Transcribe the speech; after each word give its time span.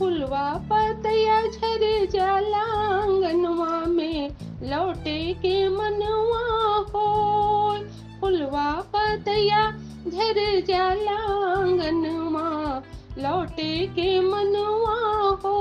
फुलवा 0.00 0.44
पतया 0.70 1.40
झर 1.46 1.82
जाला 2.12 2.62
आंगनवा 2.84 3.80
में 3.94 4.28
लौटे 4.70 5.18
के 5.42 5.56
मनवा 5.68 6.44
हो 6.92 7.08
फुलवा 8.20 8.68
पतया 8.94 9.64
झर 10.12 10.38
जाला 10.68 11.16
आंगनवा 11.56 12.48
लौटे 13.22 13.72
के 13.98 14.08
मनवा 14.30 14.96
हो 15.44 15.56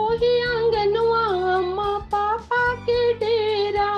ओही 0.00 0.32
आंगनवा 0.42 1.22
अम्मा 1.56 1.88
पापा 2.12 2.62
के 2.88 3.00
डेरा, 3.22 3.90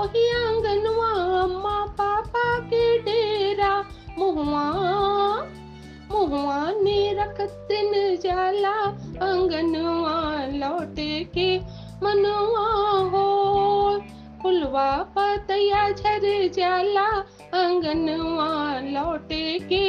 ओही 0.00 0.28
आंगनवा 0.44 1.10
अम्मा 1.42 1.76
पापा 1.98 2.44
के 2.70 2.86
डेरा 3.08 3.74
मुहुआ 4.18 4.64
ने 7.46 8.08
रखतन 8.14 8.16
जाला 8.22 8.74
अंगन 9.26 9.74
लौट 10.58 10.94
के 11.34 11.48
मनुआ 12.02 12.66
हो 13.12 13.26
फुलवा 14.42 14.88
पतया 15.18 15.90
झर 15.90 16.48
जाला 16.54 17.06
अंगनवा 17.62 18.48
लौट 18.90 19.28
के 19.72 19.84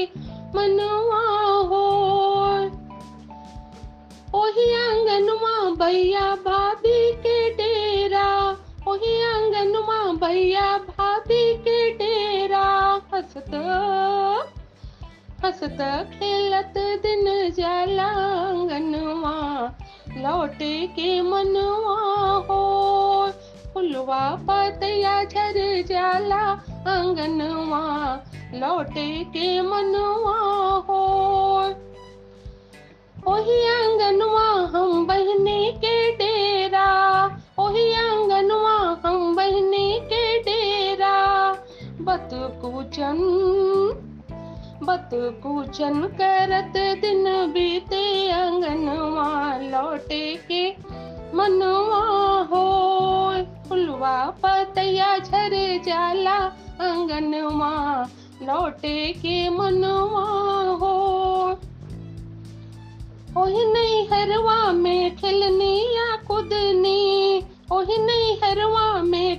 मनुआ 0.56 1.22
हो 1.72 1.84
ओही 4.42 4.74
आंगनवा 4.76 5.86
भैया 5.86 6.34
हंसत 15.48 15.78
खेलत 16.14 16.74
दिन 16.78 17.26
जाला 17.52 18.06
आंगनवा 18.06 19.36
लौटे 20.18 20.88
के 20.88 21.22
मनवा 21.22 21.96
हो। 22.50 22.64
फुलवा 23.74 24.20
पतया 24.50 25.24
झर 25.24 25.60
जाला 25.88 26.42
आंगनवा 26.92 27.82
लौटे 28.54 29.24
के 29.24 29.62
मनवा 29.62 30.36
हो। 30.90 31.00
ओही 33.32 33.68
आंगनवा 33.68 34.48
हम 34.78 35.08
बहने 35.08 35.72
के 35.72 36.12
डेरा, 36.12 36.88
ओही 37.60 37.94
आंगनवा 37.94 38.78
हम 39.06 39.36
बहने 39.36 40.00
के 40.00 40.40
डेरा। 40.40 41.16
बत 42.02 42.30
कुचन 42.34 43.18
बत 44.84 45.10
कुचन 45.44 46.02
करत 46.20 46.74
दिन 47.02 47.24
बीते 47.54 48.04
आंगनवा 48.32 49.30
लौटे 49.62 50.24
के 50.52 50.64
मनवा 51.38 52.02
हो 52.52 52.66
फुलवा, 53.68 54.16
पतया, 54.44 55.18
झर 55.18 55.54
जाला 55.86 56.38
आंगनवा 56.88 57.72
लौटे 58.48 58.98
के 59.22 59.38
मनवा 59.50 60.26
हो 60.82 60.96
ओही 63.42 63.66
नहीं 63.74 64.08
हरवा 64.12 64.72
में 64.74 65.16
खिलनी 65.16 65.76
या 65.96 66.16
कुदनी, 66.28 67.44
ओही 67.72 67.98
नहीं 67.98 68.38
हरवा 68.44 69.02
में 69.04 69.37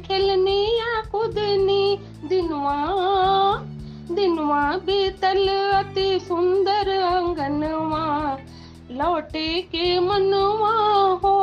दिनवा 4.49 4.77
बीतल 4.77 5.49
अति 5.49 6.21
सुंदर 6.21 6.89
आंगनवा 7.03 8.39
लौटे 8.91 9.61
के 9.63 10.01
मनवा 10.01 10.77
हो। 11.25 11.35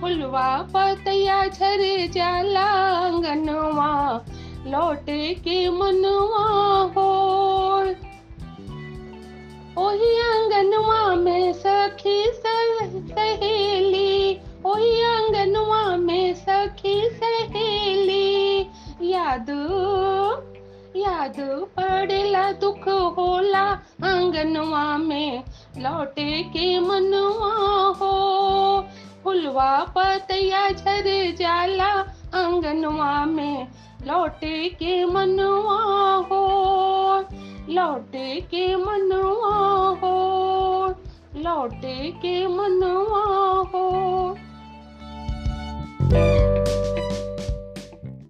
फुलवा, 0.00 0.46
पतया, 0.74 1.46
झर 1.46 1.82
जाला 2.10 2.66
आंगनवा 3.06 4.24
लौटे 4.66 5.34
के 5.34 5.68
मनवा 5.70 6.48
हो। 6.96 7.08
ओही 9.86 10.12
आंगनवा 10.20 11.14
में 11.14 11.52
सखी 11.52 12.24
सहेली, 13.14 14.40
ओही 14.66 15.02
आंगनवा 15.02 15.96
में 15.96 16.34
सखी 16.34 17.00
सहेली, 17.10 18.60
याद 19.02 19.50
याद 21.22 21.36
पड़ेला 21.78 22.52
दुख 22.52 22.88
होला, 22.88 23.62
आंगनवा 24.04 24.96
में 24.98 25.44
लौटे 25.78 26.42
के 26.42 26.80
मनवा 26.80 27.52
हो। 28.00 28.14
फुलवा 29.24 29.84
पतया 29.96 30.70
झर 30.70 31.34
जाला, 31.38 31.90
आंगनवा 32.34 33.24
में 33.24 33.68
लौटे 34.06 34.68
के 34.68 35.04
मनवा 35.04 35.78
हो। 36.30 36.42
लौटे 37.68 38.40
के 38.40 38.76
मनवा 38.76 39.54
हो, 40.02 40.88
लौटे 41.36 42.10
के 42.10 42.46
मनवा 42.46 43.24